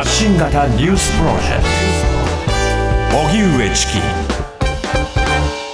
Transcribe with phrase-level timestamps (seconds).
[0.00, 1.62] 発信型ニュースプロジェク
[3.12, 3.18] ト。
[3.28, 3.98] 荻上チキ。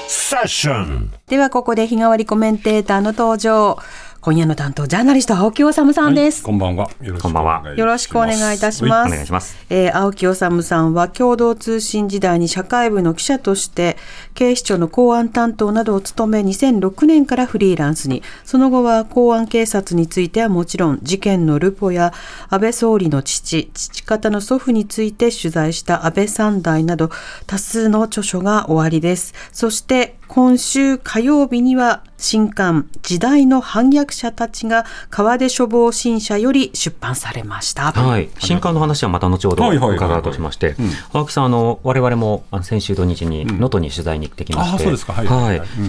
[0.09, 1.12] セッション。
[1.29, 3.79] ではここで日替わりコメンテーターの登場。
[4.27, 6.42] 今夜の担当ジャーナリスト青木治さんです。
[6.42, 6.90] こんばんは。
[7.00, 9.06] よろしくこんばんはよろしくお願いいたします。
[9.06, 9.56] お願いします。
[9.70, 10.34] えー青木治
[10.64, 13.96] さんは共同通信時代に社会部の記者として
[14.34, 22.12] 警視庁の公安担当などを務め2006年からフリーランスにその後は公安警察についてはもちろん事件のルポや
[22.48, 27.10] 安倍総理の父父方の祖父について取材した安倍三代など
[27.46, 37.93] 多数の著書がおありですそして今週火曜日には新刊時代の反逆者たちが川出処方新社より出版されました。
[37.93, 40.77] はい、新刊の話はまた後ほど伺うとしまして、
[41.12, 44.91] 青木さん、あの我々もあの先週土日に能登に取材に行ってきまして、あそう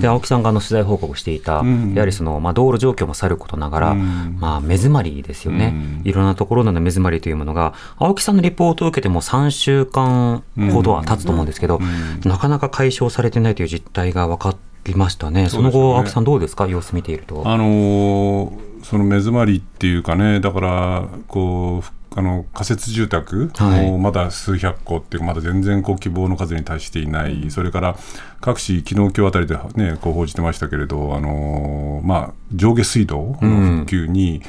[0.01, 1.93] で青木さんがあの取材報告していた、ん。
[1.93, 4.37] やはりその、まあ、道路状況もさることながら、ん。
[4.39, 11.79] まあ、目詰まりですよね、いろんなところの目詰まりというものが、青木さんのリポートを受けても3週間ほどは経つと思うんですけど、
[12.25, 14.55] なかなか解消されてないという実態が分か
[14.87, 17.43] りましたね、その後、ね青木さん、どうですか、様子見ていると。
[17.45, 23.91] あのーその目詰まりっていうかね、だから、こう、あの仮設住宅はい。
[23.91, 27.95] もまだ数百戸っていうか、まだ全然こう希望の数に達していない、それから
[28.41, 34.41] 各地、昨日今日あたりで、ね、こう報じてましたけれど、あのーまあ、上下水道の復旧に、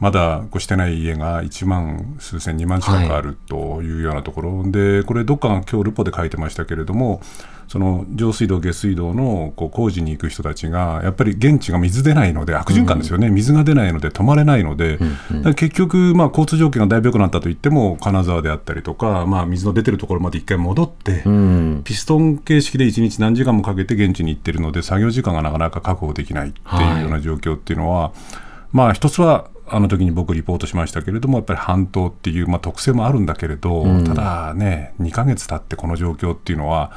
[0.00, 7.22] まだこうしてない家が1万数千、2万近くあるというようなところ、でこれ、どっかが今日ルポで書いてましたけれども、
[7.68, 21.82] その上水道、下水道のこう工事に行く人たちが、やっぱり現地が水出ないので、悪循環ですよね、水が出ないので止まれないので、だから結局、まあ、交通条件がだいぶ良くなったといっても、金沢であったりとか、まあ、水の出てるところまで一回戻って、うん。
[21.84, 28.12] ピストン形式で1日何時間もかけて現地に行ってるので、作業時間がなかなか確保できないっていうような状況っていうのは、
[28.72, 36.92] まあ、一つは、あの時に僕、リポートしましたけれども、やっぱり半島っていう、まあ、特性もあるんだけれど、ただね、2ヶ月経ってこの状況っていうのは、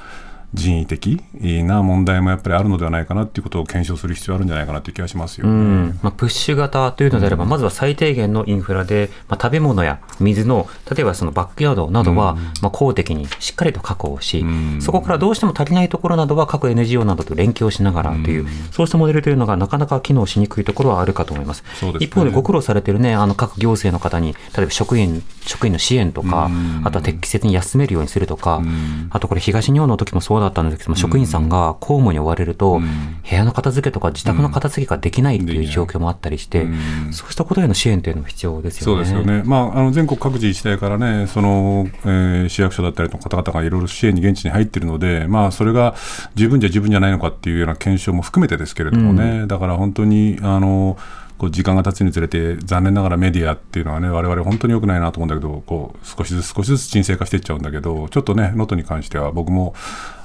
[0.57, 1.21] 人為的
[1.63, 5.51] な問題もやっぱりあるのではないかなっていうことを検証する必要あるんじゃないかなという気がしますよね。
[5.51, 5.99] うん。
[6.01, 14.81] まあ、プッシュ型というのであれば、まずは最低限のインフラで、まあ、食べ物や水の、例えばそのバックヤードなどは、まあ、公的にしっかりと確保し、ん。
[14.81, 21.63] そこからどうしても足りないところなどは各 NGO などと連携をしながらという、そうしたモデルというのがなかなか機能しにくいところはあるかと思います。
[21.77, 21.93] すね。
[21.99, 26.49] 一方でご苦労されてるね、あの各行政の方に、例えば職員、職員の支援とか、
[26.83, 28.61] あとは適切に休めるようにするとか、
[29.09, 36.67] あとこれ東日本の時もそうだったんですけども、職員さんが公務に追われると、部屋の片付けとか自宅の片付けができないっていう状況もあったりして、
[37.11, 39.05] そうしたことへの支援というのも必要ですよね。
[39.05, 45.95] そうですよね、まあ、あの全国各自治体からね、そのえー市役所だったりの方々がいろいろ支援に現地に入っているので、まあ、それが
[46.35, 50.97] 十分じゃ十分じゃないのかっていうような検証も含めてですけれどもね、だから本当にあの
[51.37, 59.73] こう時間が経つにつれて、残念ながらメディアっていうのはね、我々本当に良くないなと思うんだけど、こう少しずつ少しずつ沈静化していっちゃうんだけど、ちょっとね、能登に関しては僕も、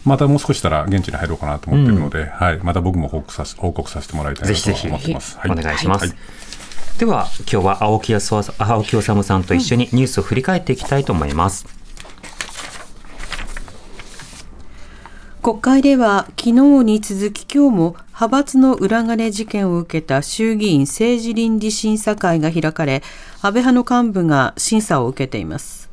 [0.04, 5.38] またもう少ししたら現地に入ろうかなと思ってるので、はい、また僕も報告させ報告させてもらいたいなとぜひぜひ思ってます。
[5.44, 6.06] お願いします。
[6.06, 6.16] はい
[6.98, 11.81] では今日は青木康青木治さんと一緒にニュースを振り返っていきたいと思います。
[15.42, 16.52] 国会では昨日
[16.84, 23.02] に続き今日も派閥の裏金事件を受けた衆議院政治倫理審査会が開かれ
[23.40, 25.90] 安倍派の幹部が審査を受けています。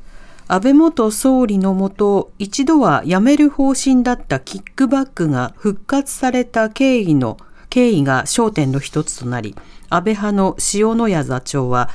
[0.47, 7.39] 安倍元総理のもと一度は辞める方針だったキックバックが復活された経緯の
[7.71, 9.55] 経緯が焦点の一つとなり
[9.89, 11.89] 安倍派の塩谷座長は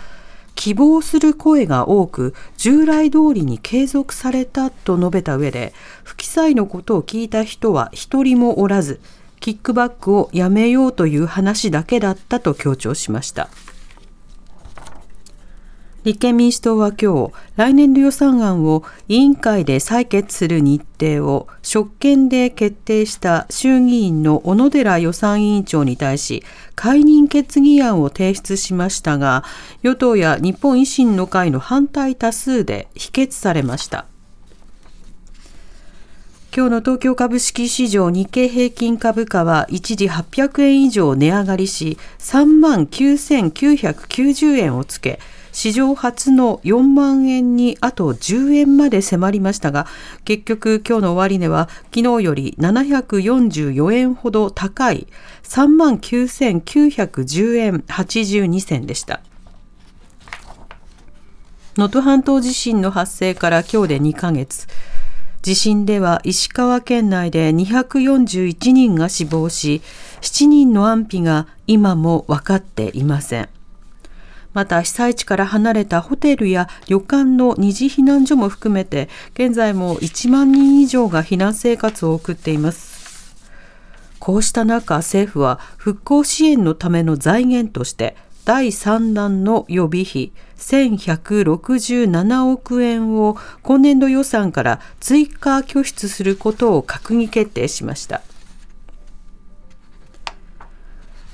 [0.54, 5.72] 希望する声が多く従来通りに継続されたと述べた上で
[6.04, 9.00] 不記載のことを聞いた人は一人もおらず
[9.40, 13.50] キックバックをやめようという話だけだったと強調しました。
[16.04, 26.42] 立憲民主党は今日来年度予算案を委員会で採決する日程を職権で決定した衆議院の小野寺予算委員長に対し
[26.74, 29.44] 解任決議案を提出しましたが
[29.82, 34.04] 与党や日本維新の会の反対多数で否決されました。
[36.56, 45.18] 今日の東京株式市場日経平均株価は一時800円以上値上がりし3万9990円をつけ
[45.50, 49.88] 史上初の4万円にあと10円まで迫りましたが
[50.24, 55.08] 結局今日の終値は昨日より744円ほど高い
[55.42, 59.22] 3万9910円82銭でした。
[61.76, 64.68] 能登半島地震の発生から今日で2ヶ月。
[65.44, 69.82] 地震では石川県内で241人が死亡し
[70.22, 73.50] 7人の安否が今も分かっていません。
[74.54, 83.36] また被災地から離れたホテルや旅館の二次避難所も含めて現在も1万人以上が避難生活を送っています。
[84.18, 88.16] こうした中政府は復興支援のための財源として
[88.46, 98.22] 第3弾の予備費1167億円を今年度予算から追加拠出することを閣議決定しました。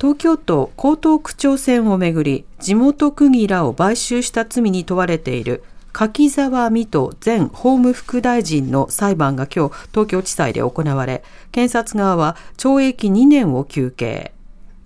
[0.00, 5.62] 東京都江東区長選をめぐり地元区議らを買収した罪に問われている
[5.92, 11.22] 柿沢水戸前法務副大臣の裁判が今日東京地裁で行われ
[11.52, 14.32] 検察側は懲役2年を求刑。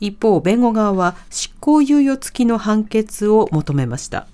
[0.01, 4.27] 一方弁護側は執行猶予付きの判決を求めました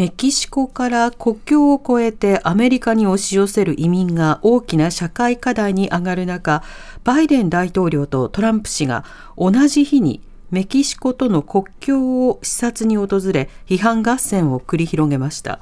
[0.00, 6.62] メキシコから国境を越えてアメリカに押し寄せる移民が大きな社会課題に上がる中、
[7.04, 9.04] バイデン大統領とトランプ氏が
[9.36, 15.60] 同じ日にメキシコとの国境を視察に訪れ、批判合戦を繰り広げました。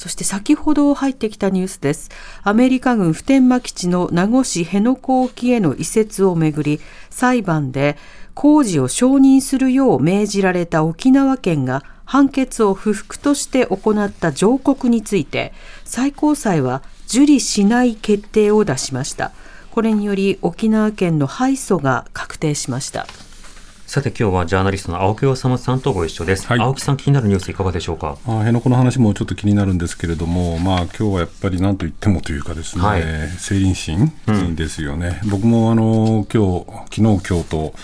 [0.00, 2.08] そして先ほど入ってきたニュースです。
[2.42, 6.80] アメリカ軍普天間基地の名護市辺野古沖への移設をめぐり、
[7.10, 7.98] 裁判で
[8.32, 15.52] 工事を承認するよう命じられた沖縄県が判決を不服として行った上告について
[15.84, 19.32] 最高裁は受理しない決定を出しました
[19.70, 23.06] これにより沖縄県の敗訴が確定しました
[23.90, 28.18] さて今日はジャーナリストの青木治さんとご一緒です、はい、青木さん気になるニュースいかがでしょうか？
[28.24, 34.12] あ辺野古の話もちょっと気になるんですけれどもまあ今日はやっぱり何と言ってもというかですね、はい、政倫審
[34.54, 37.74] ですよね、うん、僕もあの今日昨日今日と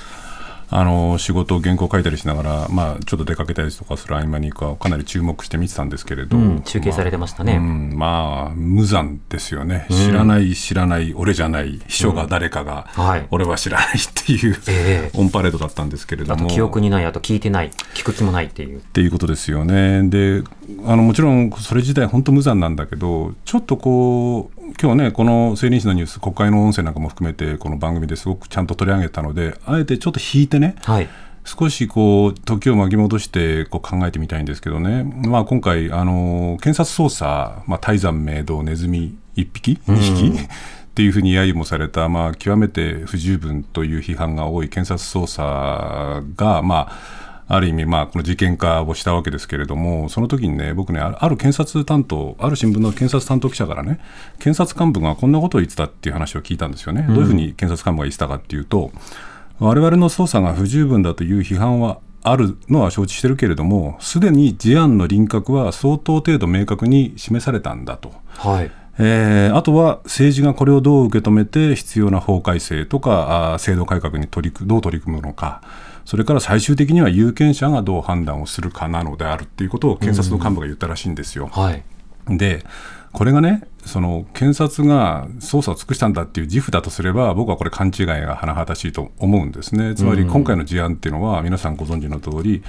[0.68, 18.78] あの仕事、原稿書いたりしながら、まあ、ちょっと出かけたりとかする合間にかなり注目して見てたんですけれど、うん、中継されてましたね、まあ、うん、まあ、無残ですよね、知らない、知らない、俺じゃない、秘書が誰かが、はい、俺は知らないっていう、えー、 オンパレードだったんですけれども、記憶にない、あと聞いてない、聞く気もないっていう。
[18.78, 20.08] っていうことですよね。
[20.08, 20.42] で
[20.84, 31.08] あのもちろんそれ自体、本当無残なんだけど、ちょっとこう、今日ね、この成人誌のニュース、国会の音声なんかも含めて、この番組ですごくちゃんと取り上げたので、あえてちょっと引いてね、はい、
[31.44, 39.96] 少しこう時を巻き戻してこう考えてみたいんですけどね、まあ、今回、あの検察捜査、まあ、泰山明堂、ネズミ1匹、2
[40.32, 40.48] 匹、っ
[40.96, 54.00] ていうふうに揶揄もされた、まあ、極めて不十分という批判が多い検察捜査が、まあ、ある意味、まあ、この事件化をしたわけですけれども、その時にね、僕ね、ある検察担当、ある新聞の検察担当記者からね、
[54.38, 57.06] 検察幹部がこんなことを言ってたっていう話を聞いたんですよね。
[57.08, 58.90] どういうふうに検察幹部が言ってたかっていうと、
[59.60, 68.12] われわれの捜査が不十分だという批判はあるのは承知してるけれども、すでに事案の輪郭は相当程度明確に示されたんだと。
[68.38, 75.60] はいえー、あとは政治がこれをどう受け止めて必要な法改正とかあ制度改革に取りどう取り組むのか、
[76.06, 81.48] それから最終的には有権者がどう判断をするかなのであるっていうことを検察の幹部が言ったらしいんですよ。
[81.52, 81.82] はい、
[82.28, 82.64] で
[83.16, 89.94] これがね、その検察が捜査を尽くしたんだっていう自負だとすれば、僕はこれ、勘違いが甚だしいと思うんですね。
[89.94, 92.62] つまり今回の事案っていうのは、皆さんご存知の通り、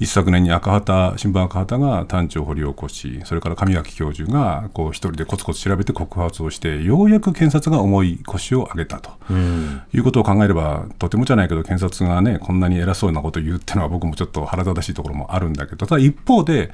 [0.00, 16.72] 一昨年に赤旗、新聞赤旗が探知を掘り起こし、それから上脇教授がこう一人でコツコツ調べて告発をして、ようやく検察が重い腰を上げたと、うん、いうことを考えれば、とてもじゃないけど、検察がね、こんなに偉そうなことを言うっていうのは、僕もちょっと腹立たしいところもあるんだけど、ただ一方で、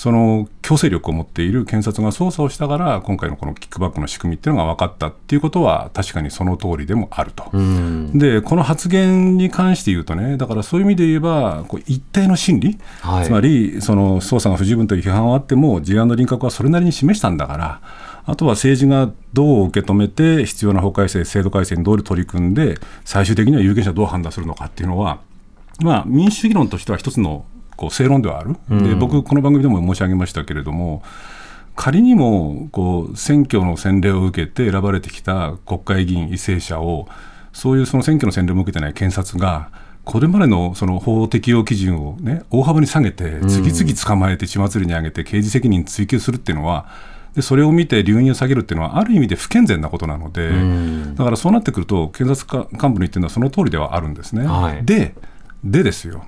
[0.00, 7.50] その強制力を持っている検察が捜査をしたから、今回のこのキックバックの仕組みっていうのが分かったっていうことは、確かにその通りでもあると。
[8.14, 17.80] で、この発言に関して言うとね、だからそういう意味で言えば、こう一定の心理、はい、つまりその捜査が不十分という批判はあっても、事案の輪郭はそれなりに示したんだから。
[18.24, 25.20] あとは政治がどう受け止めて、必要な法改正、制度改正にどう取り組んで、最終的には有権者どう判断するのかっていうのは、
[25.82, 27.44] まあ、民主主義論としては一つの
[27.80, 31.02] こう正論ではある、で僕、この番組でも申し上げましたけれども、
[31.76, 37.08] 仮にもこう選挙の洗礼を受けて選ばれてきた国会議員、為政者を、
[37.54, 39.70] そういうその選挙の洗礼も受けてない検察が、
[40.04, 46.86] これまでのその法適用基準を、ね、大幅に下げて、次々捕まえて血祭りに上げて、刑事責任追及するっていうのは、
[47.34, 50.50] でそれを見て留任を下げるっていうのは、ある意味で不健全なことなので、
[51.14, 54.44] だからそうなってくると、検察幹部の言ってるのはその通りではあるんですね。
[54.46, 55.14] はい、で
[55.64, 56.24] でですよ、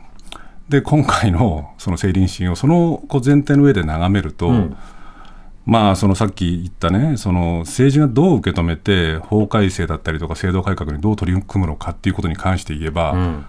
[0.68, 4.76] で今回のその成林審をその前提の上で眺めると、うん、
[5.66, 13.44] まあそのさっき言ったねその政治がどう受け止めて法改正だったりとか制度改革にどう取り組むのかっていうことに関して言えば、うん、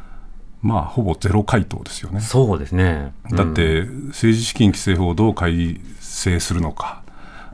[0.61, 2.19] まあほぼゼロ回答ですよね。
[2.19, 7.03] そうですね、うん、だって政治資金規正法をどう改正するのか。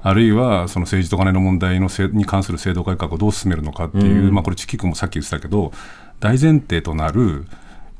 [0.02, 5.74] あるいはその政治と金の問題のせに関する制度改革をどう進めるのかっていう、まあ、これ、チキ君もさっき言ってたけど、
[6.20, 7.46] 大前提となる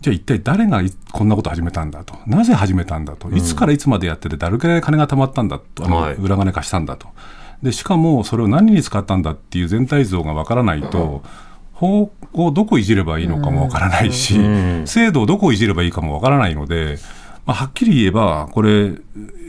[0.02, 6.16] じゃあ一体誰がいこんなこと始めたんだと、なぜ始めたんだと、いつからいつまでやってて、どれくらい金が貯まったんだと、あのはい。
[6.16, 7.08] 裏金化したんだと。
[7.62, 11.22] で、しかもそれを何に使ったんだっていう全体像がわからないと、
[11.74, 14.40] 法をどこいじればいいのかもわからないし、
[14.86, 16.98] 制度をどこいじればいいかもわからないので、
[17.46, 18.94] まあ、はっきり言えば、これ、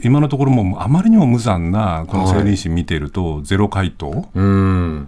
[0.03, 4.27] 今のところもうあまりにも無残なこの成人審見ていると、ゼロ回答。
[4.33, 5.07] うん。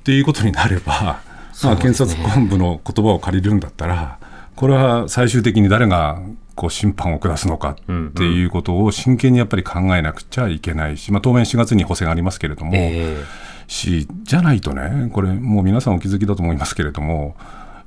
[0.00, 1.20] っていうことになれば、
[1.62, 4.18] まあ、検察本部の言葉を借りるんだったら、
[4.62, 6.22] これは最終的に誰が
[6.54, 13.24] こう審判を下すのかっていうことを真剣にやっぱり考えなくちゃいけないし、まあ、当面4月に補正がありますけれども、え
[13.66, 17.34] しじゃないとね、これ、もう皆さんお気づきだと思いますけれども、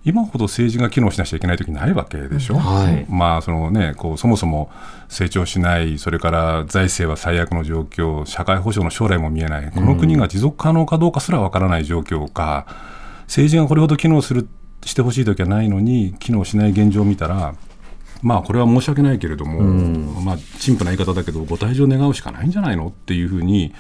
[0.04, 3.06] 今ほど政治が機能しなきゃいけない時ないわけでしょ、はい。
[3.08, 4.70] まあそのね、こうそもそも
[5.08, 12.66] 成長しない、それから財政は最悪の状況、社会保障の将来も見えない、この国が持続可能かどうかすらわからない状況か、
[13.28, 14.46] 政治がこれほど機能する
[14.86, 17.56] してほしい時はないのに、機能しない現状を見たら、
[18.22, 19.62] まあこれは申し訳ないけれども、
[20.22, 22.88] まあ陳腐な言い方だけど、ご退場願うしかないんじゃないの？
[22.88, 23.74] っていうふうに、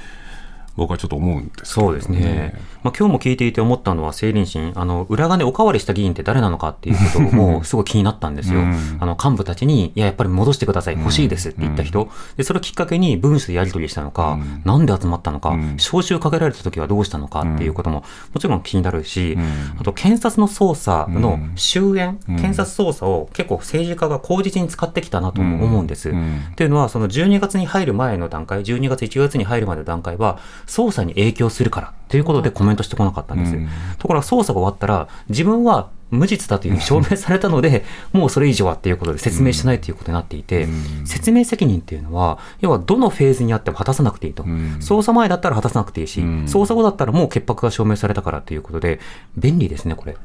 [0.76, 2.54] 僕はちょっと思うんですけれどそうですね。
[2.86, 8.60] まあ、今日も聞いていて思ったのは、成林審、あの、裏金おかわりした議員って誰なのかっていうこともすごい気になったんですよ。
[8.60, 8.98] うん。
[9.00, 12.10] あの、幹部たちに、いや、やっぱり戻してください、欲しいですって言った人。
[12.38, 15.74] で、それをきっかけに文書でやり取りしたのか、なんで集まったのか、うん。
[15.78, 18.04] 招集かけられた時はどうしたのかっていうことも、
[18.34, 19.80] もちろん気になるし、ん。
[19.80, 22.36] あと、検察の捜査の終焉、うん。
[22.36, 26.10] 検察捜査を結構政治家が口実に使ってきたなとも思うんです。
[26.10, 26.50] うん。
[26.52, 33.56] っていうのは、その12月に入る前の段階、12月、1月に入るまでの段階は、捜査に影響するからということでコメントしてこなかったんです。
[33.56, 33.70] うん。
[33.98, 41.08] ところが捜査が終わったら、自分は無実だというふうに証明されたので、もうそれ以上はっていうことで説明しないということになっていて、うん。
[41.08, 44.44] 説明責任っていうのは、要はどのフェーズにあっても果たさなくていいと。
[44.44, 44.78] ん。
[44.80, 46.46] 捜査前だったら果たさなくていいし、うん。
[46.46, 49.00] 捜査後だったらもう潔白が証明されたからということで、
[49.38, 50.16] 便利ですね、これ。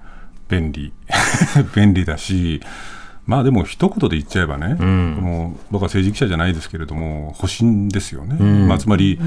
[0.49, 0.93] 便利。
[1.75, 2.61] 便利だし
[3.31, 4.77] まあでも一言で言っちゃえばね、ん。
[4.77, 8.67] この僕は政治記者じゃないですけれども保身ですよね、ん。
[8.67, 9.21] まあ、つまり、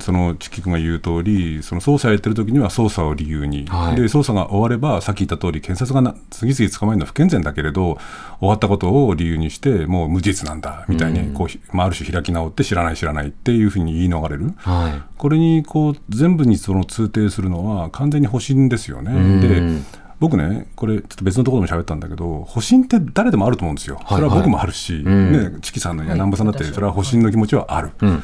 [0.00, 3.96] そのチキ君が言う通りその捜査やってる時には捜査を理由に、はい。
[3.96, 7.98] で捜査が終わればさっき言った通り検察がな次々捕まえるのは不健全だけれど
[8.40, 14.52] 終わったことを理由にしてもう無実なんだみたいにこう、ひまあ、ある種開き直って知らない知らないっていうふうに言い逃れる。
[14.56, 15.02] はい。
[15.16, 19.12] これにこう全部にその通底するのは完全に保身ですよね。
[19.12, 19.40] ん。
[19.40, 23.96] で僕ねこれちょっと別のところでも喋ったんだけど保身って誰でもあると思うんですよ。
[23.96, 27.90] はいそれは僕もあるし、んね、チキさんのや南部さんだってそれは保身の気持ちはある。
[28.00, 28.22] うん。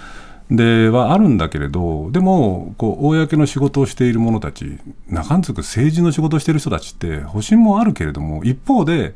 [0.50, 9.14] ではあるんだけれどでもこう公の仕事をしている者たち中んつく政治の仕事をしている人たちって保身もあるけれども一方で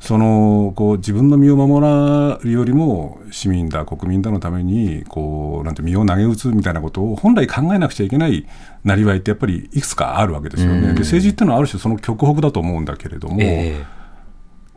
[0.00, 8.46] そのこう自分の身を守らるよりも市民だ国民だのためにこうなんて身を投げ打つみたいなことを本来考えなくちゃいけない
[8.82, 10.78] なりわいってやっぱりいくつかあるわけですよね。
[10.88, 10.94] うん。
[10.94, 13.84] で政治っていうのはある種その極北だと思うんだけれども、え。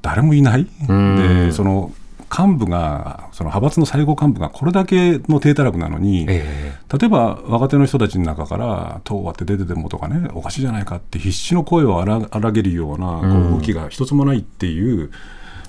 [0.02, 1.46] 誰もいない、うん。
[1.48, 1.94] でその
[2.36, 6.98] 幹部がその派閥の最高幹部がこれだけの低たらくなのに、ええ。
[6.98, 15.12] 例えば若手の人たちの中から党はって出ててもとかねおかしいじゃないかって必死の声を荒荒げるような動きが一つもないっていう、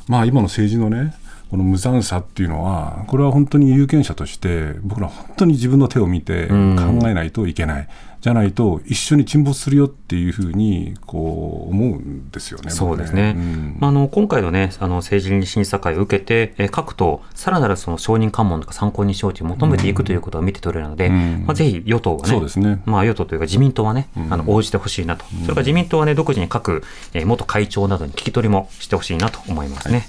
[0.09, 1.15] まあ今の政治のね
[1.51, 7.07] この無残さっていうのはこれは本当に有権者として僕ら本当に自分の手を見て考ん。
[7.07, 7.89] えないといけない、
[8.25, 12.71] じゃないと一緒に沈没するよっていうふうにこう思うんですよね。
[12.71, 13.77] そうですね、うん。
[13.79, 21.45] まあ、あの今回の,、ね、あの政治倫理審査会を受けて、えー各党、さらなるその承認喚問とか参考人招致を求めていくということが見て取れるので、うん。
[21.47, 22.81] まあ、ぜひ与党はね、そうですね。
[22.87, 30.07] まあ、与党というか自民党はね、あの応じてほしいなと、それから自民党はね、独自に各、えー元会長などに聞き取りもしてほしいなと思いますね。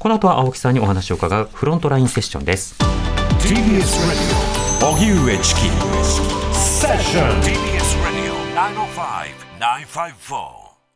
[0.00, 2.74] この後は青木さんにお話を伺うフロントラインセッションです。
[3.38, 3.54] TBS
[4.80, 6.41] Radio 荻上チキ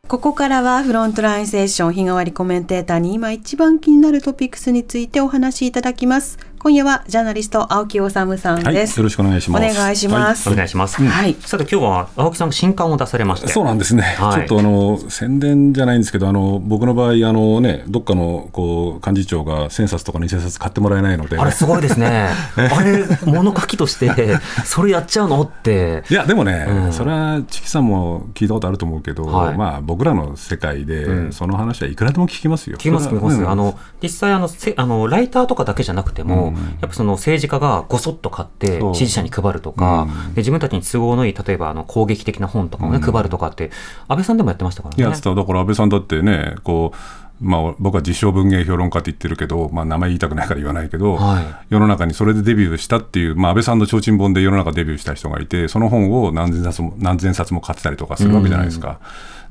[0.06, 6.38] ここからはフロントラインセッション日替わりコメンテーターに今一番気になるトピックスについてお話しいただきます。
[6.58, 8.98] 今夜はジャーナリスト青木治さんはい、です。
[8.98, 9.62] よろしくお願いします。
[9.62, 10.48] お願いします。
[10.50, 11.02] お願いします。
[11.02, 13.48] はいさて今日は青木さんが新刊を出されまして。
[13.48, 22.30] そうなんですね、はいちょっとあの宣伝じゃないんですけど、あの僕の場合あの、ね、どっかのこう幹事長が1000冊とか2000冊買ってもらえないので、あれすごいですね。
[22.56, 25.42] あれ、物書きとして、 それやっちゃうの？
[25.42, 26.04] って。
[26.10, 32.76] いや、でもね、うんそれはチキさんも聞いたことあると思うけど、はいまあ、僕らの世界で、うんその話はいくらでも聞きますよ。
[32.76, 33.46] 聞きます、聞きます。
[33.46, 40.34] あの、実際あの、せあの、ライターとかだけじゃなくても、うんやっぱその政治家がごそっと買って支持者に配るとか、うん。
[40.34, 43.70] で自分たちに都合のいい、例えばあの攻撃的な本とかをね、配るとかって、
[44.08, 45.02] 安倍さんでもやってましたからね。
[45.02, 46.96] やってただから安倍さんだってねこう、
[47.40, 51.44] まあ、僕は自称文芸評論家って言ってるけど、まあ、名前言いたくないから言わないけど、はい。
[51.68, 59.00] 世の中にそれでデビューしたっていう、まあ、安倍さんの提灯本で世の中デビューした人がいてその本を何千冊も何千冊も買ってたりとかするわけじゃないですか。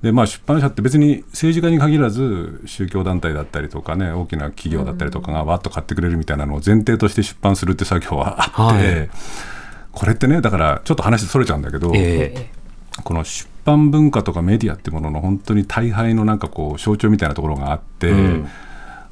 [0.01, 9.09] でまあ、出版社って別に政治家に限らず宗教団体だったりとかね大きな企業だったりとかがわっと買ってくれるみたいなのを前提として出版するって作業はあって、はい。
[9.91, 12.51] これってねだからちょっと話それちゃうんだけど、え
[13.03, 18.47] この出版文化とかメディアってものの本当に大敗のなんかこう象徴みたいなところがあって、ん。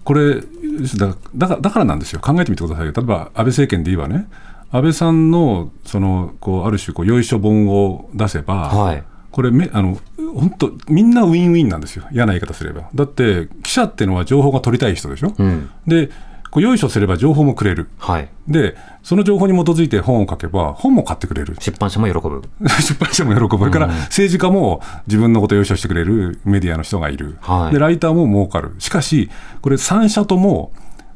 [0.03, 2.19] これだだからだからなんですよ。
[2.19, 2.91] 考えてみてくださいよ。
[2.91, 4.27] 例えば安倍政権で言えばね
[4.71, 9.03] 安倍さんのそのこうある種こうよいしょ本を出せば、はい。
[9.31, 9.97] これめあの
[10.33, 12.05] 本当みんなウィンウィンなんですよ。
[12.11, 12.89] 嫌な言い方すれば。
[12.93, 15.69] だって記者っていうのは情報が取りたい人でしょ、うん。
[15.87, 16.09] で
[16.51, 17.89] こうよいしょすれば情報もくれる。
[17.97, 18.29] はい。
[18.47, 21.55] でその情報に基づいて本を書けば本も買ってくれる。
[21.59, 22.43] 出版社も喜ぶ。
[22.81, 27.73] 出版社も喜ぶ、それから政治家も自分のことをよいしょしてくれるメディアの人がいる、はい。
[27.73, 29.29] でライターも儲かる、しかし、
[29.61, 30.71] これ、3社とも、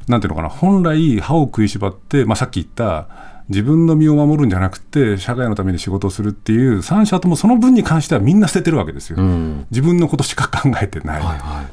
[0.08, 3.08] なんていうのかな、本来、歯を食いしばって、まあ、さっき言った、
[3.48, 9.16] 自分の身を守るんじゃなくて、社会のために仕事をするっていう、3社ともその分に関してはみんな捨ててるわけですよ。
[9.18, 9.66] うん。
[9.70, 11.22] 自分のことしか考えてない。
[11.22, 11.24] っ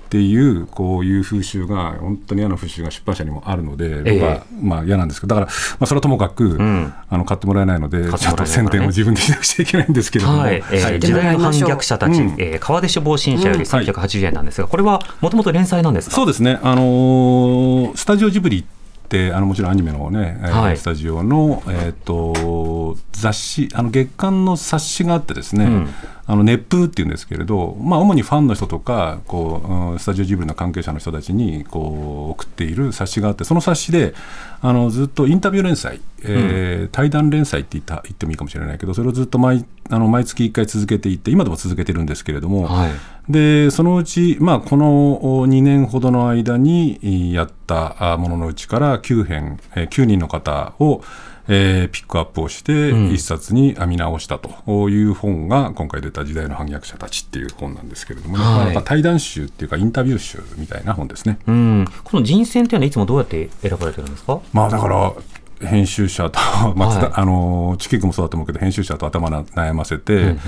[0.09, 4.19] ていうこういう風習が本当に嫌な風習が出版社にもあるのでええ。
[4.19, 5.35] 僕はまあ嫌なんですけど。
[5.35, 6.93] だから、まあ、それはともかく、ん。
[7.09, 10.63] あの買ってもらえないので買ってちょっと宣伝を自分でしなくちゃいけないんですけれども、はい、
[10.99, 12.35] 時代の反逆者たち、うん。
[12.37, 16.15] えー川出処方新社よりうんはい1980円なんですが、これはもともと連載なんですか？
[16.15, 18.65] そうですね、あのースタジオジブリ
[19.05, 20.77] ってあのもちろんアニメのね、えーはい。
[20.77, 25.89] スタジオの、えー、と雑誌あの月刊の冊子があってですね、うん
[26.27, 34.13] あの熱風っていうんですけれど、まあ、主にファンの人とかこう、うんスタジオジブリの関係者の人たちにこう送っている冊子があってその冊子で
[34.61, 42.91] あのずっとインタビュー連載、えー対談連載って言った言ってもいいかもしれないけどそれをずっと毎あの毎月1回続けていって今でも続けてるんですけれども、はい。
[43.29, 51.01] でそのうち、まあ、この2年ほどの間にやったあもののうちから9編、えー9人の方を、
[51.47, 61.37] えーピックアップをしてん一冊に編み直したという本が今回出た「時代の反逆者たち」っていう本なんですけれどもね、はいまあなんか対談集っていうかインタビュー集みたいな本ですね。
[61.47, 61.85] うん。
[62.03, 64.39] この人選というのはいつもどうやって選ばれてるんですか？
[64.53, 65.13] まあだから
[65.61, 66.39] 編集者と、
[66.75, 67.11] まあはい。
[67.13, 70.39] あのチキ君もそうだと思うけど編集者と頭な悩ませて、んうん。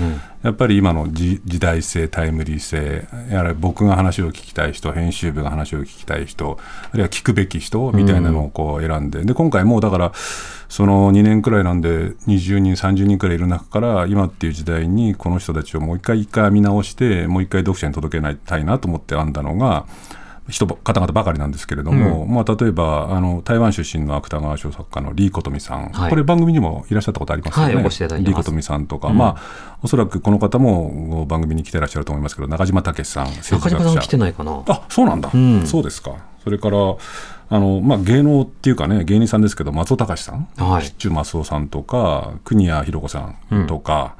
[0.42, 6.58] やっぱり今の時時代性タイムリー性やはり僕が話を聞きたい人編集部が話を聞きたい人
[6.92, 10.12] あるいは聞くべき人みたいなのをこう選んで,、で今回もうだから
[10.68, 19.86] その2年くらいなんで20人30人くらいいる中から今っていう時代にこの人たちをもう一回一回見直してもう一回読者に届けたいなと思って編んだのが
[20.48, 26.10] 人ば方々ばかりなんですけれども、まあ、例えばあの台湾出身の芥川賞作家のリー・コトミさん、はい。
[26.10, 27.80] これ番組にもいらっしゃったことありますよね、は
[28.18, 34.62] いリー・コトミさんとか、まあ、おそらくこの方も番組に来てらっしゃると思いますけど中島武さん政中島さん来てないかな。
[34.66, 35.66] あそうなんだ、ん。
[35.66, 36.16] そうですか。
[36.42, 40.84] それからあの、まあ、芸能っていうかね芸人さんですけど松尾隆さん、はい。
[40.84, 43.20] 七中松尾さんとか国谷博子さ
[43.54, 44.16] んとか、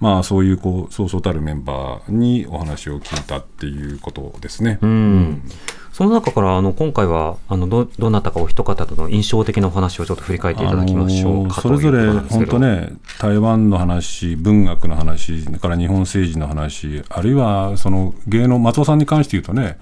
[0.00, 4.78] まあ、そういうこうそうそうたるメンバーにお話を聞いたっていうことですね。
[4.82, 5.42] うん。
[5.96, 19.78] その中からあの今回はあのどどなたかお一方との印象的なお話をちょっと振り返っていただきましょうかあのーそれぞれ本当ね台湾の話文学の話それから日本政治の話あるいはその芸能松尾さんに関して言うとね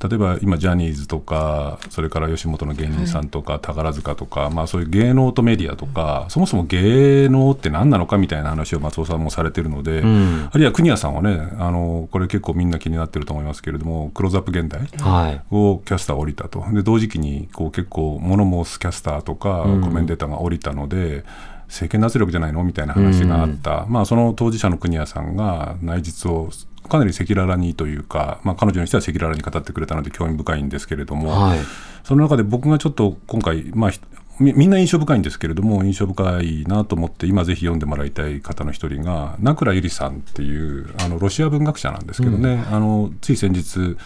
[0.00, 10.48] 例えば今ジャニーズとかそれから吉本の芸人さんとか、宝塚とか、まあ、そういう芸能とメディアとかそもそも芸能って何なのかみたいな話を松尾さんもされてるので、ん。
[10.52, 15.42] あるいは国谷さんはねあのこれ結構みんな気になってると思いますけれども「クローズアップ現代」はい。
[15.50, 16.64] をキャスター降りたと。
[16.72, 21.24] で同時期にこう結構物申すキャスターとかコメンテーターが降りたので、
[21.68, 26.48] 政権圧力じゃないのみたいな話があった、まあ、その当事者の国谷さんが内実を
[26.88, 31.58] かなり赤裸々にというか、まあ、彼女にしては赤裸々に語ってくれたので興味深いんですけれども、はい。
[32.04, 34.00] その中で僕がちょっと今回、まあ、ひ
[34.40, 43.96] みみんな印象深いんですけれども印象深いなと思って今ぜひ読んでもらいたい方の一人が名倉ゆりさんっていうあのロシア文学者なんですけどね、あのつい先日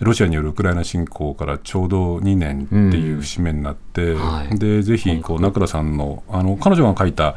[0.00, 4.58] ロシアによるウクライナ侵攻からちょうど2年っていう節目になって、はい。
[4.58, 7.36] でぜひこう名倉さんのあの彼女が書いた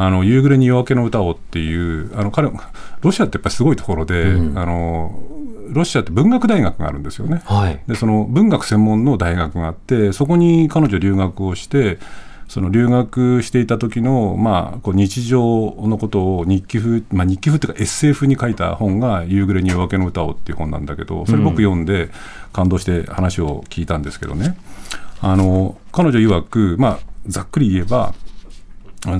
[0.00, 2.48] あの夕暮れに夜明けの歌をっていうあの彼
[3.00, 5.20] ロシアってやっぱりすごいところで、あの
[5.70, 7.42] ロシアって文学大学があるんですよね。
[7.44, 7.80] はい。
[7.88, 11.98] でその文学専門の大学があってそこに彼女留学をして
[12.46, 22.08] その留学していた時の、まあ、こう日常のことを日記風、まあ、日記風っていうかエッセイ風に書いた本が「夕暮れに夜明けの歌を」っていう本なんだけどそれ僕読んで
[22.52, 24.56] 感動して話を聞いたんですけどね
[25.20, 28.14] あの彼女曰く、まあ、ざっくり言えばあ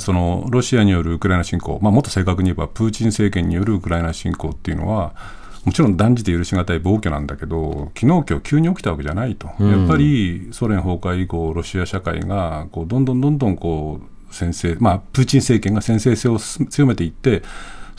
[0.01, 5.15] そのロシアによるウクライナ侵攻、まあ、もっと正確に言えばプーチン政権によるウクライナ侵攻っていうのは
[5.65, 17.43] もちろん断じて許し難い暴挙なんだけど昨日今日急に起きたわけじゃないと、やっぱりソ連崩壊以降ロシア社会がこうどんどんどんどんこう先制、まあ、プーチン政権が先制性を強めていって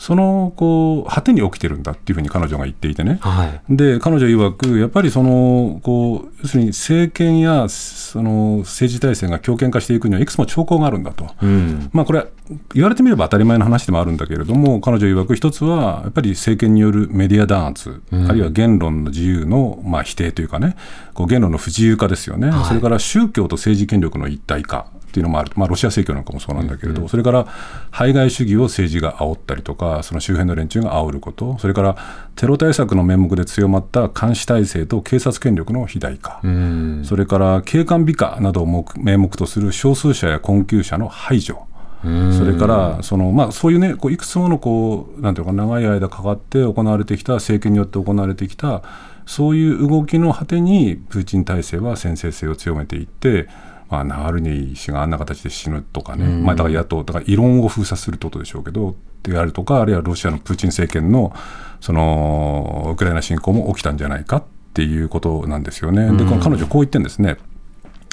[0.00, 12.26] そのこう果てに起きてるんだっていうふうに彼女が言っていてね、はい、で彼女曰く、やっぱりそのこう要するに政権やその政治体制が強権化していくには、いくつも兆候があるんだと、うん、まあ、これは
[12.72, 20.76] 言われてみれば当たり前の話でもあるんだけれども、彼女曰く、一つはやっぱり政権によるメディア弾圧、うん、あるいは言論の自由のまあ否定というかね、
[21.12, 24.86] こう言論の不自由化ですよね、はい、それから宗教と政治権力の一体化。
[25.10, 27.46] っていうのもある、まあ、ロシア正教なんかもそうなんだけれど、うん、それから
[27.90, 31.96] 排外主義を政治が煽ったりとか、その周辺の連中が煽ること、それから
[32.36, 41.66] テロ対策の面目で強まった監視体制と警察権力の肥大化、うん、それから警官美化などを名目とする少数者や困窮者の排除。
[42.02, 48.82] それからその、まあ、そういうね、こういくつものこうなんていうか、長い間かかって行われてきた、政権によって行われてきた、
[49.26, 53.48] そういう動きの果てに、プーチン体制は先制性を強めていって、
[53.90, 61.34] まあ、ナワルニ氏があんな形で死ぬとかね、まあ、だから野党、だから異論を封鎖するってことでしょうけど、であるとか、あるいはロシアのプーチン政権の
[61.80, 66.04] そのウクライナ侵攻も起きたんじゃないかっていうことなんですよね。
[66.16, 67.36] で、この彼女、こう言ってるんですね。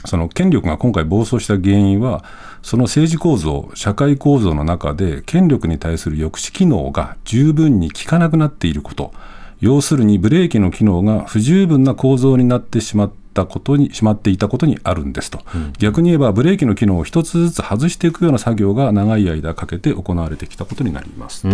[0.05, 2.23] その権力が今回暴走した原因は、
[2.61, 9.13] その政治構造、社会構造の中で、権力に対する抑止機能が十分に効かなくなっていること、
[9.59, 21.47] 要するにブレーキの機能が不十分な構造になってしまったことにしまっていたことにあるんですと、うん、逆に言えばブレーキの機能を一つずつ外していくような作業が長い間かけて行われてきたことになります。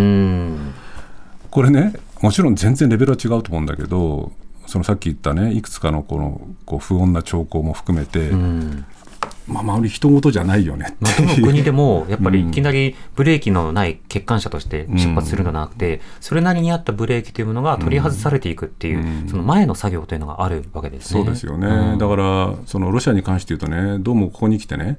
[1.52, 4.32] これね、もちろん全然レベルは違うと思うんだけど、
[4.66, 8.86] そのさっき言ったね、いくつかのこのこう不穏な兆候も含めて、うん
[9.48, 21.22] まあ、周り人事じゃないよねまあ、どの国でも やっぱりいきなりブレーキのない欠陥車として出発するのではなくて、それなりにあったブレーキというものが取り外されていくっていう、その前の作業というのがあるわけですね。
[21.22, 24.98] そうですよね、だからそのロシアに関して言うとね、どうもここに来てね、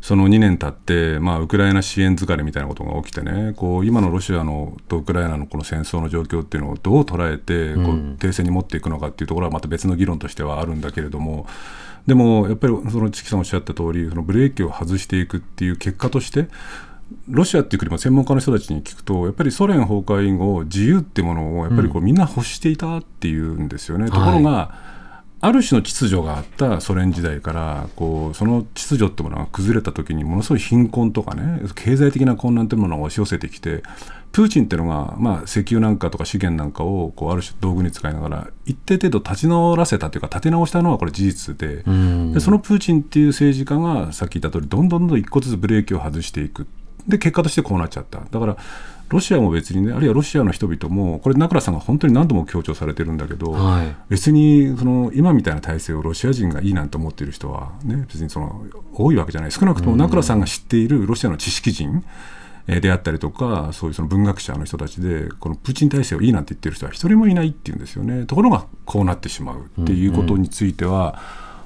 [0.00, 11.46] その2年経って、まあ、ウクライナ支援疲れみたいなことが起きてね、こう今のロシアのとウクライナのこの戦争の状況っていうのをどう捉えて、こう停戦に持っていくのかっていうところはまた別の議論としてはあるんだけれども、
[12.10, 16.48] でもやっぱりそのチキさんおっしゃった通り、そのブレーキを外していくっていう結果として、
[17.28, 24.06] ロシアっていう国も専門家の人たちに聞くと、やっぱりソ連崩壊後、自由っていうものをやっぱりこうみんな欲していたっていうんですよね。
[24.06, 24.99] ところが、はい
[25.42, 33.82] ある種の秩序があったソ連時代からこうその秩序ってものが崩れた時にものすごい貧困とかね経済的な混乱というものが押し寄せてきて
[34.32, 41.76] プーチンっていうのが、まあ、石油なんかとか資源なんかをこうある種道具に使いながら一定程度立ち直らせたというか立て直したのはこれ事実で
[42.32, 46.66] でそのプーチンっていう政治家がさっき言った通りどんどんどんどん一個ずつブレーキを外していく。
[47.08, 48.20] で結果としてこうなっちゃった。
[48.30, 48.56] だから
[49.10, 62.04] ロシアも別にね、あるいはロシアの人々も、これ、名倉さんが本当に何度も強調されてるんだけど、はい、別にその今みたいな体制をロシア人がいいなんて思っている人は、ね、別にその多いわけじゃない、少なくとも名倉さんが知っているロシアの知識人、
[62.66, 68.26] であったりとか、そういうその文学者の人たちで、このプーチン体制をいいなんて言ってる人は一人もいないっていうんですよね。
[68.26, 71.18] ところが、こうなってしまうっていうことについては、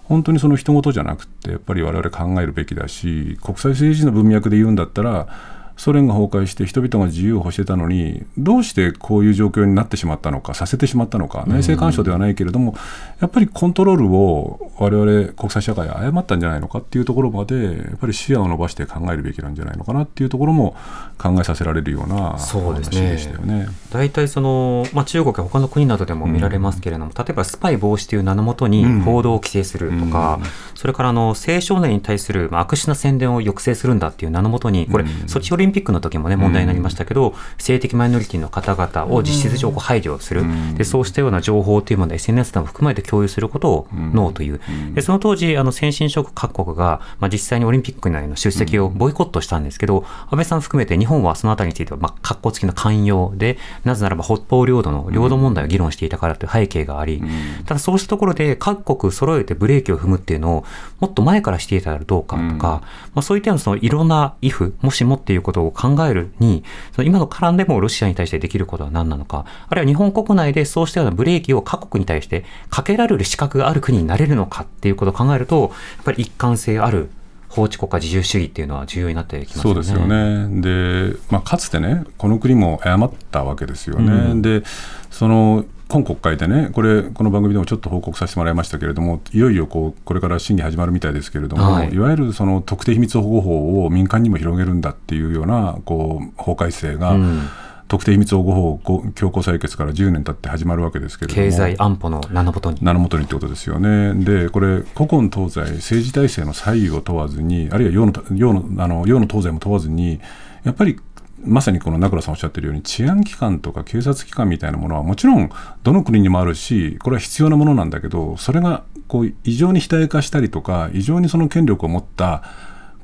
[0.04, 5.28] 本当にその人事じゃなくて、やっぱり我々考えるべきだし、国際政治の文脈で言うんだったら、
[5.76, 12.76] ソ連が崩壊して人々が自由を欲してたのにどうしてこういう状況になってしまったのかさせてしまったのか内政干渉ではないけれども、
[13.20, 20.76] やっぱりコントロールを我々国際社会は誤ったんじゃないのかっていうところまでやっぱり視野を伸ばして考えるべきなんじゃないのかなっていうところも
[21.18, 23.66] 考えさせられるような話でしたよね。
[23.90, 40.44] 大体、その、まあ、中国や他の国などでも見られますけれども、うん、例えばスパイ防止という名のもとに報道を規制するとか、うん、それからあの青少年に対する悪質な宣伝を抑制するんだっていう名のもとにこれ、ソチオリンピックの時もね問題になりましたけど、性的マイノリティの方々を実質上排除する、
[40.76, 44.60] でそうしたような情報というものを SNS なども含めて共有することをノーという、
[44.94, 57.22] でその当時あの先進諸国各国が、まあ、実際にオリンピック内の出席をボイコットしたんですけど、安倍さん含めて日本はそのあたりについては、まあ、格好付きの寛容でなぜならば北方領土の領土問題を議論していたからという背景があり、
[57.66, 60.64] ただそうしたところで各国揃えてブレーキを踏むっていうのを
[61.00, 62.82] もっと前からしていたらどうかとか、
[63.14, 75.66] まあ、そういったようなそのいろんな if もしもっていうことを考えるにその今の絡んでもロシアに対してできることは何なのかあるいは日本国内でそうしたようなブレーキを各国に対してかけられる資格がある国になれるのかっていうことを考えるとや
[76.02, 77.10] っぱり一貫性ある
[77.54, 80.60] 法治国家自由主義っていうのは重要になってきます、ね、そうですよね。
[80.60, 84.12] で、まあ、かつてね、この国も誤ったわけですよね。
[84.12, 84.64] うん、で、
[85.12, 97.48] その今国会でね、これ、この番組でもちょっと報告させてもらいましたけれども、いよいよこうこれから審議始まるみたいですけれども、はい、いわゆるその特定秘密保護法を民間にも広げるんだっていうようなこう法改正が、うん。
[97.86, 102.78] 特定秘密保護法強行採決から10年経って始まるわけですけれども経済安保の名のもとに。
[102.80, 104.14] 名のもとにってことですよね。
[104.24, 110.18] でこれ古今東西政治体制の左右を問わずにあるいは洋の洋のあの洋の東西も問わずに
[110.64, 110.98] やっぱり
[111.46, 115.50] まさにこの名倉さんおっしゃってるように治安機関とか警察機関みたいなものはもちろん
[115.82, 122.42] どの国にもあるしこれは必要なものなんだけどそれがこう異常に肥大化したりとか異常にその権力を持った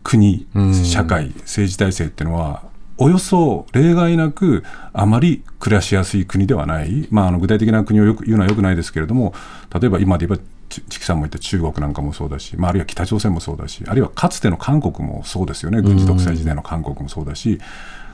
[0.03, 0.46] 国
[0.85, 2.62] 社会政治体制っていうのは
[2.96, 9.35] およそ例外なくあまり暮らしやすい国ではない、まあ、あの具体的な国をよく言うのはよくないですけれども
[9.79, 15.83] 例えば今で言えばチチキさんも言った中国なんかもそうだし、まあ、あるいは北朝鮮もそうだしあるいはかつての韓国もそうですよね。
[15.83, 17.61] 軍事独裁時代の韓国もそうだし、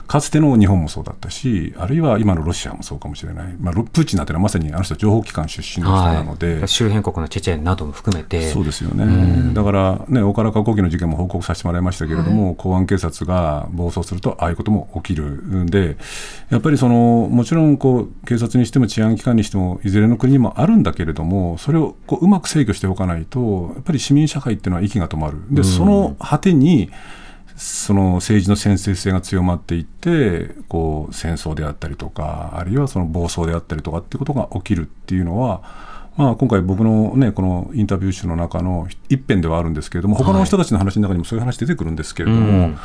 [0.07, 8.49] かつての日本もそうだったしあるいは今のロシアもそうかもしれない、まあ、ロプーチンなんてのはまさにあの人は情報機関出身の人なので、はい、周辺国のチェチェンなども含めて。
[8.49, 15.97] そうですよね、だから、ね、大原加工機の事件も報告させてもらいましたけれども、公安警察が暴走すると、ああいうことも起きるんで、
[16.49, 25.37] やっぱりそのもちろんこう警察にしても治安機関にしても、いずれの国にもあるんだけれども、それをこううまく制御しておかないと、やっぱり市民社会っていうのは息が止まる。
[25.51, 26.89] でその果てに
[27.57, 35.63] その政治の先制性が強まっていってこう戦争であったりとかあるいはその暴走であったりとかっていうことが起きるっていうのは、
[36.17, 42.77] まあ、今回僕の,、ね、このインタビュー集の中の一編ではあるんですけれども他の人たちの話の中にもそういう話出てくるんですけれども、うん。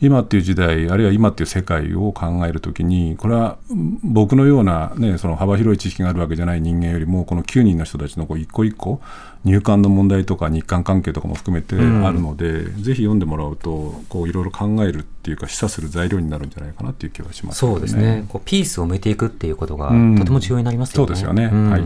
[0.00, 3.56] 今っていう時代あるいは今っていう世界を考えるときにこれは
[4.02, 9.00] 僕のような、ね、その幅広い知識があるわけじゃない人間よりもこの9人の人たちのこう一個一個
[9.46, 18.24] 入管の問題とか日韓関係とかも含めてあるので、ぜひ読んでもらうとこういろいろ考えるっていうか示唆する材料になるんじゃないかなっていう気はしますけどそうですね。
[18.28, 20.18] こうピースを埋めていくっていうことがうん。
[20.18, 21.06] とても重要になりますよね。
[21.06, 21.46] そうですよね。
[21.46, 21.82] んはい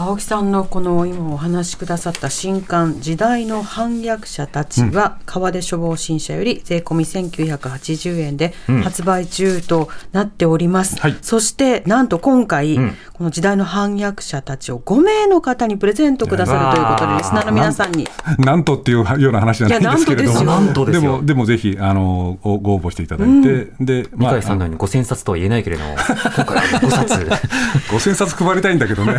[0.00, 11.16] 青木さんのこの今お話しくださった新刊「時代の反逆者たち」は川出書房新社より税込み1980円で発売中となっております、はい。
[11.20, 12.96] そしてなんと今回、ん。
[13.12, 18.08] この「時代の反逆者たち」を5名の方にプレゼントくださるということでリスナーの皆さんに。
[18.38, 25.90] なんとっていうような話じゃないんですけれども、なんとでもでもぜひあのごご応募していただいて、で、二階さんのように5000冊とは言えないけれども、
[26.34, 27.14] 今回は5冊、
[27.92, 29.18] 5000冊配りたいんだけどね。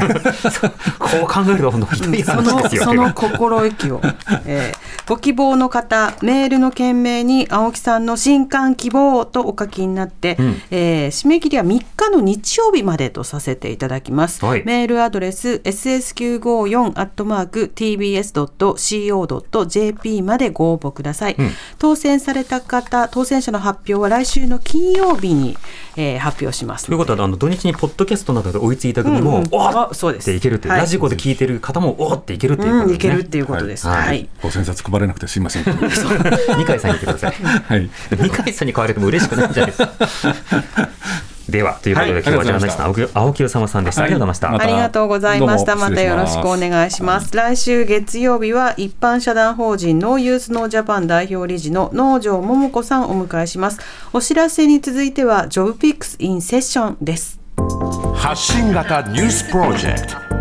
[0.99, 3.13] こう考えると本当ひどいそのですよその。
[3.13, 4.01] 心意気を、
[4.45, 10.61] えーご希望の方メールの件名に青木さんの新刊希望とお書きになって、ん。
[10.71, 14.63] えー締め切りは3日の日曜日までとさせていただきます、はい。
[14.63, 18.21] メールアドレス ss954 アットマーク tbs.co.jp
[20.21, 21.35] までご応募ください、
[21.77, 25.57] 当選された方当選者の発表は来週の金曜日に、
[25.97, 29.49] えー発表しますということはあの土日にポッドキャストなどで追いついた組も、うんうん。
[29.51, 30.29] おっあそうです。
[30.29, 30.79] っていけるってはい。
[30.79, 33.09] ラジコで聞いてる方もおっっていけるっていうことうん、ですね。
[33.09, 33.87] いけるっていうことです。
[33.87, 34.07] はい。
[34.07, 34.29] はい。
[34.41, 35.63] 5000冊配れなくてすいません。
[36.57, 37.33] 二階さんに言ってください。
[37.33, 37.89] はい。
[38.11, 39.91] 二階さんに変われても嬉しくないんじゃないですか。
[41.49, 44.03] ではということで、はい今日はジャーナリストの青木青木治さんでした。
[44.03, 44.47] ありがとうございました。
[44.47, 45.75] はいありがとうございました。
[45.75, 47.35] またよろしくお願いします。
[47.35, 53.79] 来週月曜日は一般社団法人ノーユースノージャパン代表理事の農場桃子さんをお迎えします。
[54.13, 57.39] お知らせに続いてはジョブピックスインセッションです。
[58.15, 60.31] 発信型ニュースプロジェクト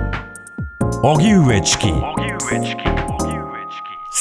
[1.03, 1.93] 荻上チキ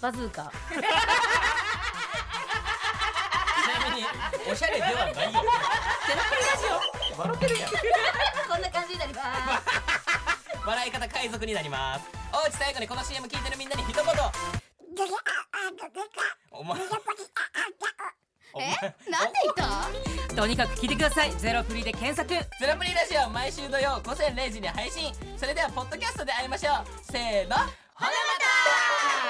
[0.00, 0.42] バズーカ。
[0.42, 0.76] ち
[3.84, 4.06] なみに
[4.50, 5.12] おしゃれではないよ。
[5.12, 6.64] ゼロプリラジ
[7.16, 7.18] オ。
[7.18, 7.70] 笑ってるやん。
[7.70, 9.26] こんな感じになります
[10.66, 12.06] 笑い方海賊になります。
[12.32, 14.04] おうち最後にこの CM 聞いてるみんなに一言。
[16.52, 16.80] お前
[18.52, 18.70] お前
[19.10, 20.34] なんて言った？
[20.34, 21.32] とにかく聞いてください。
[21.32, 22.28] ゼロプリで検索。
[22.28, 25.12] ゼロプリラジオ毎週土曜午前0時に配信。
[25.36, 26.74] それではポッドキャストで会いましょう。
[27.02, 28.37] せーのほなま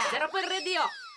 [0.09, 1.08] たゼロプリレディオ